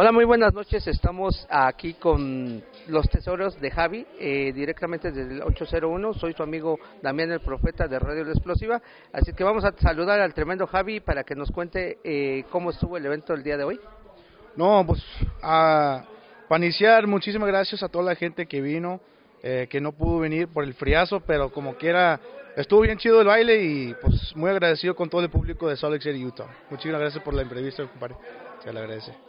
[0.00, 0.86] Hola, muy buenas noches.
[0.86, 6.14] Estamos aquí con los tesoros de Javi, eh, directamente desde el 801.
[6.14, 8.80] Soy su amigo Damián el Profeta de Radio La Explosiva.
[9.12, 12.96] Así que vamos a saludar al tremendo Javi para que nos cuente eh, cómo estuvo
[12.96, 13.80] el evento el día de hoy.
[14.54, 15.02] No, pues
[15.40, 16.06] para
[16.58, 19.00] iniciar, muchísimas gracias a toda la gente que vino,
[19.42, 22.20] eh, que no pudo venir por el friazo, pero como quiera,
[22.54, 25.94] estuvo bien chido el baile y pues muy agradecido con todo el público de Salt
[25.94, 26.46] Lake City, Utah.
[26.70, 28.14] Muchísimas gracias por la entrevista, compadre.
[28.62, 29.27] Se le agradece.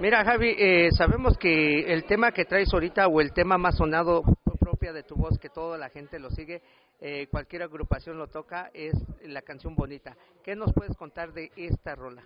[0.00, 4.22] Mira, Javi, eh, sabemos que el tema que traes ahorita o el tema más sonado
[4.60, 6.62] propia de tu voz, que toda la gente lo sigue,
[7.00, 10.16] eh, cualquier agrupación lo toca, es la canción bonita.
[10.44, 12.22] ¿Qué nos puedes contar de esta rola?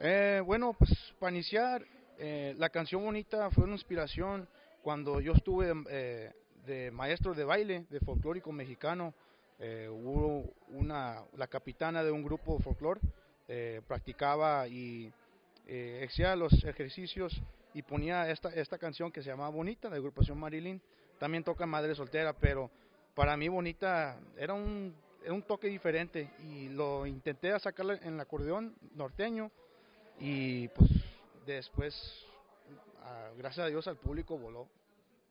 [0.00, 1.84] Eh, bueno, pues para iniciar,
[2.18, 4.48] la canción bonita fue una inspiración
[4.82, 5.74] cuando yo estuve
[6.64, 9.12] de maestro de baile, de folclórico mexicano.
[9.90, 12.98] hubo una, la capitana de un grupo folclor,
[13.86, 15.12] practicaba y
[15.68, 17.40] eh, hacía los ejercicios
[17.74, 20.80] y ponía esta, esta canción que se llamaba Bonita, de la agrupación Marilyn.
[21.18, 22.70] También toca Madre Soltera, pero
[23.14, 28.20] para mí Bonita era un, era un toque diferente y lo intenté sacarle en el
[28.20, 29.50] acordeón norteño
[30.18, 30.90] y pues
[31.44, 32.26] después,
[33.36, 34.68] gracias a Dios al público voló,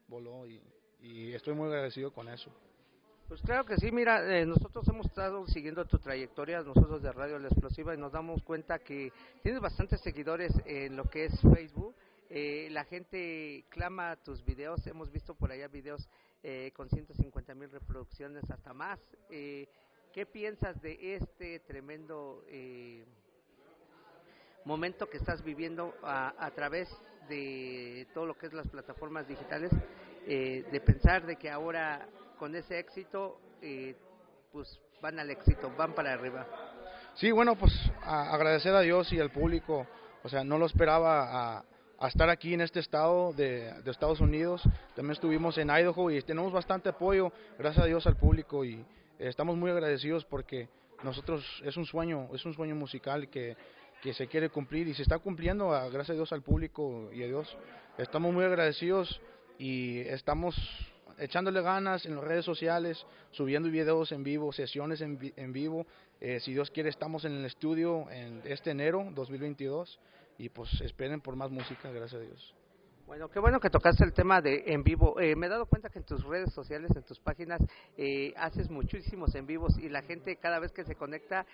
[0.08, 2.52] voló y estoy muy agradecido con eso.
[3.28, 7.38] Pues claro que sí, mira, eh, nosotros hemos estado siguiendo tu trayectoria, nosotros de Radio
[7.40, 9.12] La Explosiva, y nos damos cuenta que
[9.44, 11.94] tienes bastantes seguidores en lo que es Facebook.
[12.30, 16.08] Eh, la gente clama tus videos, hemos visto por allá videos
[16.42, 18.98] eh, con 150 mil reproducciones, hasta más.
[19.28, 22.46] ¿Qué piensas de este tremendo
[24.64, 26.88] momento que estás viviendo a, a, través
[27.28, 29.72] de todo lo que es las plataformas digitales?
[30.26, 32.06] de pensar de que ahora
[32.38, 33.96] con ese éxito, eh,
[34.52, 36.48] pues van al éxito, van para arriba.
[37.16, 39.88] Sí, bueno, pues agradecer a Dios y al público,
[40.24, 44.62] o sea, no lo esperaba a, estar aquí en este estado de, Estados Unidos,
[44.96, 48.86] también estuvimos en Idaho y tenemos bastante apoyo, gracias a Dios al público y
[49.18, 50.70] estamos muy agradecidos porque
[51.04, 53.58] nosotros es un sueño, es un sueño musical que,
[54.04, 57.26] que se quiere cumplir y se está cumpliendo gracias a Dios al público y a
[57.26, 57.58] Dios.
[57.98, 59.20] Estamos muy agradecidos
[59.58, 60.56] y estamos
[61.18, 65.86] echándole ganas en las redes sociales, subiendo videos en vivo, sesiones en, en vivo.
[66.20, 70.00] Eh, si Dios quiere, estamos en el estudio en este enero 2022
[70.38, 72.56] y pues esperen por más música, gracias a Dios.
[73.06, 75.18] Bueno, qué bueno que tocaste el tema de en vivo.
[75.20, 77.62] Eh, me he dado cuenta que en tus redes sociales, en tus páginas,
[77.98, 81.46] eh, haces muchísimos en vivos y la gente cada vez que se conecta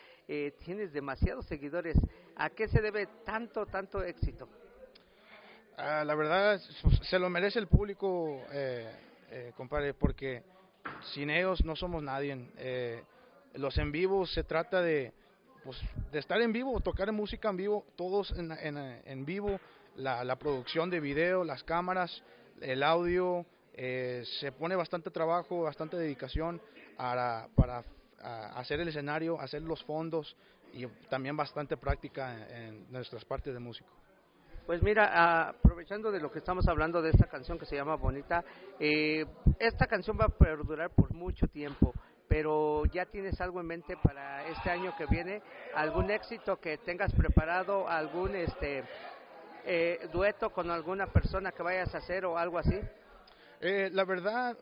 [0.66, 1.96] tienes demasiados seguidores.
[2.38, 4.50] ¿A qué se debe tanto, tanto éxito?
[5.78, 6.60] Ah, la verdad,
[7.04, 8.42] se lo merece el público.
[9.36, 10.44] Eh, compadre, porque
[11.16, 12.38] sin ellos no somos nadie.
[12.56, 13.02] Eh,
[13.56, 15.12] los en vivo se trata de,
[15.64, 19.60] pues, de estar en vivo, tocar música en vivo, todos en, en, vivo,
[19.96, 22.22] la, la, producción de video, las cámaras,
[22.62, 23.44] el audio,
[23.74, 26.62] eh, se pone bastante trabajo, bastante dedicación
[26.96, 27.84] para, para
[28.56, 30.38] hacer el escenario, hacer los fondos
[30.74, 33.90] y también bastante práctica en nuestras partes de músico.
[34.66, 38.46] Pues mira, aprovechando de lo que estamos hablando de esta canción que se llama Bonita,
[38.80, 39.26] eh,
[39.60, 41.94] esta canción va a perdurar por mucho tiempo,
[42.30, 45.42] pero ya tienes algo en mente para este año que viene,
[45.76, 48.86] algún éxito que tengas preparado, algún este
[49.66, 52.80] eh, dueto con alguna persona que vayas a hacer o algo así.
[53.60, 54.58] Eh, la verdad,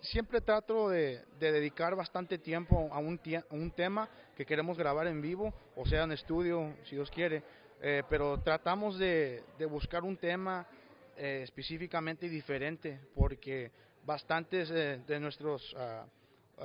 [0.00, 5.20] siempre trato de, dedicar bastante tiempo a un, a un tema que queremos grabar en
[5.20, 7.42] vivo, o sea, en estudio, si Dios quiere
[7.86, 10.66] eh, pero tratamos de, buscar un tema
[11.18, 13.70] eh, específicamente diferente, porque
[14.06, 16.06] bastantes eh, de nuestros ah,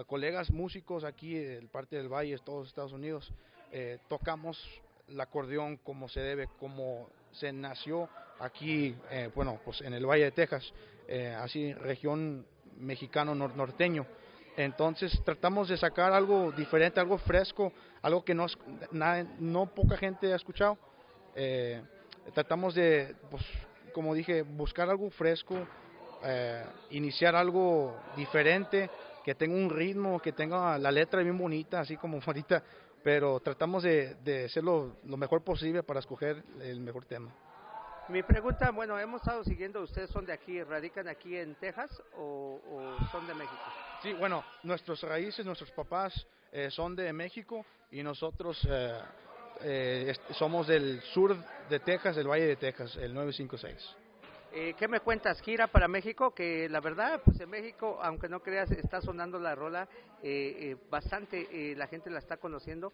[0.07, 3.33] colegas músicos aquí, el parte del Valle, todos Estados Unidos,
[4.07, 4.57] tocamos
[5.09, 8.07] el acordeón como se debe, como se nació
[8.39, 8.95] aquí,
[9.35, 10.73] bueno, pues en el Valle de Texas,
[11.37, 12.45] así región
[12.77, 14.07] mexicano norteño.
[14.57, 18.47] Entonces tratamos de sacar algo diferente, algo fresco, algo que no,
[19.39, 20.77] no poca gente ha escuchado
[21.35, 21.81] eh,
[22.33, 23.43] tratamos de, pues,
[23.93, 25.55] como dije, buscar algo fresco,
[26.23, 28.89] eh, iniciar algo diferente,
[29.23, 32.63] que tenga un ritmo, que tenga la letra bien bonita, así como ahorita,
[33.03, 37.33] pero tratamos de, de hacerlo lo mejor posible para escoger el mejor tema.
[38.09, 42.59] Mi pregunta, bueno, hemos estado siguiendo, ¿ustedes son de aquí, radican aquí en Texas o,
[43.11, 43.61] son de México?
[44.01, 48.99] Sí, bueno, nuestros raíces, nuestros papás eh, son de México y nosotros eh,
[49.63, 51.35] eh, somos del sur
[51.69, 53.95] de Texas, del Valle de Texas, el 956.
[54.51, 55.39] Eh, ¿Qué me cuentas?
[55.41, 59.53] Gira para México, que la verdad, pues en México, aunque no creas, está sonando la
[59.53, 59.87] rola
[60.23, 62.91] eh, eh, bastante, la gente la está conociendo.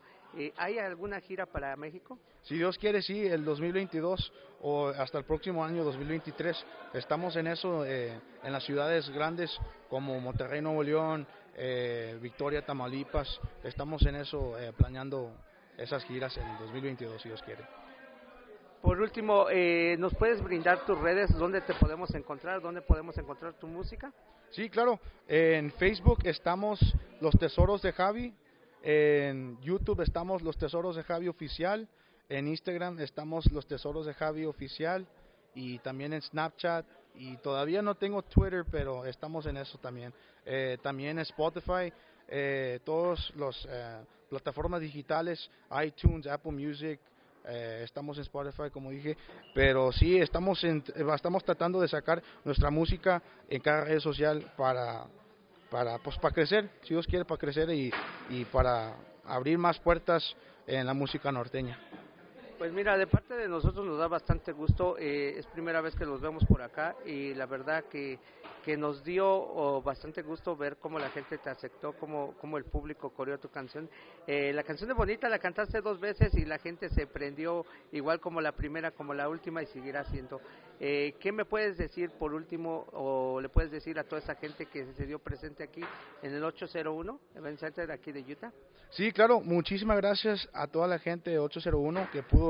[0.58, 2.20] ¿Hay alguna gira para México?
[2.44, 4.34] Si Dios quiere, sí, el 2022
[4.64, 6.66] o hasta el próximo año 2023.
[6.94, 9.58] Estamos en eso, en las ciudades grandes
[9.90, 11.26] como Monterrey, Nuevo León,
[12.20, 13.40] Victoria, Tamaulipas.
[13.64, 15.32] Estamos en eso, planeando
[15.78, 17.64] esas giras en 2022, si Dios quiere.
[18.86, 21.36] Por último, eh, ¿nos puedes brindar tus redes?
[21.36, 22.62] ¿Dónde te podemos encontrar?
[22.62, 24.14] ¿Dónde podemos encontrar tu música?
[24.52, 25.00] Sí, claro.
[25.28, 26.80] En Facebook estamos
[27.20, 28.36] Los Tesoros de Javi.
[28.84, 31.88] En YouTube estamos Los Tesoros de Javi Oficial.
[32.30, 35.08] En Instagram estamos Los Tesoros de Javi Oficial.
[35.56, 36.86] Y también en Snapchat.
[37.16, 40.14] Y todavía no tengo Twitter, pero estamos en eso también.
[40.46, 41.92] Eh, también en Spotify.
[42.28, 43.68] Eh, todas las
[44.36, 45.50] plataformas digitales,
[45.82, 47.00] iTunes, Apple Music,
[47.48, 49.16] eh, estamos en Spotify, como dije,
[49.54, 55.06] pero sí estamos, estamos tratando de sacar nuestra música en cada red social para,
[55.72, 57.92] para, pues, para crecer, si Dios quiere, para crecer y,
[58.30, 60.36] y para abrir más puertas
[60.68, 61.80] en la música norteña.
[62.58, 66.06] Pues mira, de parte de nosotros nos da bastante gusto, eh, es primera vez que
[66.06, 68.18] los vemos por acá y la verdad que,
[68.64, 72.64] que nos dio oh, bastante gusto ver cómo la gente te aceptó, cómo, cómo el
[72.64, 73.90] público coreó tu canción.
[74.26, 78.22] Eh, la canción de Bonita la cantaste dos veces y la gente se prendió igual
[78.22, 80.40] como la primera, como la última y seguirá siendo.
[80.80, 84.66] Eh, ¿Qué me puedes decir por último o le puedes decir a toda esa gente
[84.68, 85.82] que se dio presente aquí
[86.22, 88.52] en el 801 Event Center aquí de Utah?
[88.92, 92.45] Sí, claro, muchísimas gracias a toda la gente de 801 que pudo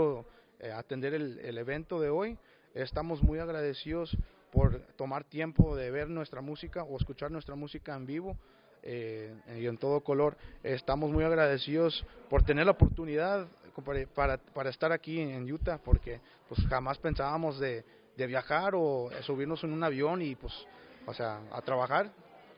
[0.59, 2.38] eh, atender el, evento de hoy.
[2.74, 4.15] Estamos muy agradecidos
[4.51, 8.38] por tomar tiempo de ver nuestra música o escuchar nuestra música en vivo
[8.83, 10.38] eh, y en todo color.
[10.63, 13.47] Estamos muy agradecidos por tener la oportunidad
[14.13, 17.83] para, para estar aquí en Utah, porque pues jamás pensábamos de,
[18.18, 20.53] de viajar o subirnos en un avión y pues,
[21.06, 22.12] o sea, a trabajar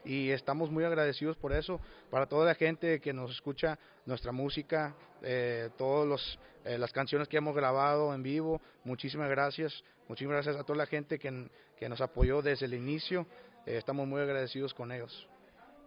[0.08, 4.96] y estamos muy agradecidos por eso, para toda la gente que nos escucha nuestra música,
[5.22, 10.64] eh, todas eh, las canciones que hemos grabado en vivo, muchísimas gracias, muchísimas gracias a
[10.64, 13.28] toda la gente que, que nos apoyó desde el inicio,
[13.66, 15.28] eh, estamos muy agradecidos con ellos.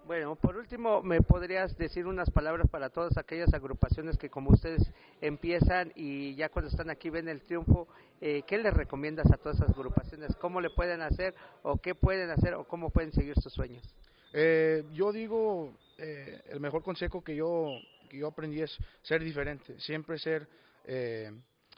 [0.06, 4.82] Bueno, por último, ¿me podrías decir unas palabras para todas aquellas agrupaciones que como ustedes
[5.20, 7.86] empiezan y ya cuando están aquí ven el triunfo?
[8.20, 10.34] Eh, ¿Qué les recomiendas a todas esas agrupaciones?
[10.36, 13.84] ¿Cómo le pueden hacer o qué pueden hacer o cómo pueden seguir sus sueños?
[14.32, 17.72] Eh, yo digo, eh, el mejor consejo que yo,
[18.08, 20.46] que yo aprendí es ser diferente, siempre ser,
[20.84, 21.32] eh,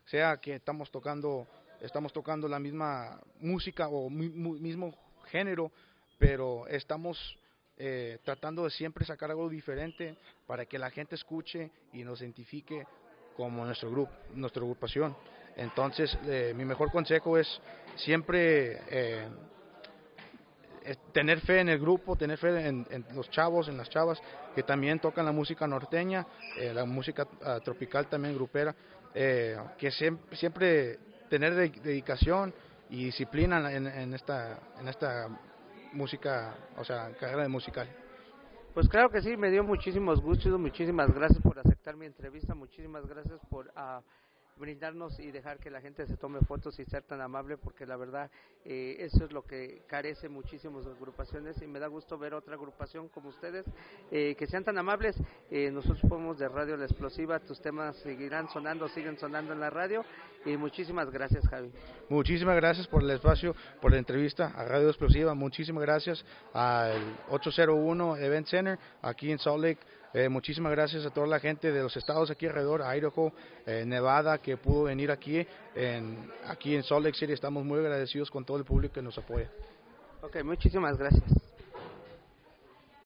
[0.06, 1.46] sea que estamos tocando,
[1.80, 4.94] estamos tocando la misma música o mismo
[5.30, 5.72] género,
[6.18, 7.18] pero estamos
[7.78, 10.16] eh, tratando de siempre sacar algo diferente
[10.46, 12.86] para que la gente escuche y nos identifique
[13.36, 15.16] como nuestro grupo, nuestra agrupación.
[15.56, 17.60] Entonces, eh, mi mejor consejo es
[17.96, 19.28] siempre eh,
[21.12, 24.20] tener fe en el grupo, tener fe en, los chavos, en las chavas
[24.54, 26.26] que también tocan la música norteña,
[26.74, 28.74] la música ah, tropical también grupera,
[29.12, 30.98] que siempre, siempre
[31.28, 32.52] tener dedicación
[32.90, 35.28] y disciplina en, en, esta, en esta
[35.92, 37.88] música, o sea, carrera de musical.
[38.74, 43.06] Pues claro que sí, me dio muchísimos gustos, muchísimas gracias por aceptar mi entrevista, muchísimas
[43.06, 43.66] gracias por...
[43.68, 44.02] Uh,
[44.56, 47.96] brindarnos y dejar que la gente se tome fotos y ser tan amable porque la
[47.96, 48.30] verdad
[48.64, 53.08] eh, eso es lo que carece muchísimas agrupaciones y me da gusto ver otra agrupación
[53.08, 53.64] como ustedes
[54.10, 55.16] eh, que sean tan amables.
[55.50, 59.70] Eh, nosotros somos de Radio La Explosiva tus temas seguirán sonando siguen sonando en la
[59.70, 60.04] radio
[60.44, 61.70] y muchísimas gracias Javi
[62.08, 68.16] muchísimas gracias por el espacio por la entrevista a Radio Explosiva muchísimas gracias al 801
[68.16, 69.80] Event Center aquí en Salt Lake
[70.14, 73.32] eh, muchísimas gracias a toda la gente de los estados aquí alrededor, Idaho,
[73.64, 75.46] eh, Nevada, que pudo venir aquí.
[75.74, 79.16] En, aquí en Salt Lake City estamos muy agradecidos con todo el público que nos
[79.16, 79.50] apoya.
[80.20, 81.51] Ok, muchísimas gracias.